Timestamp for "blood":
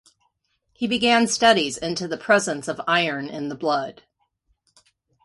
3.55-4.01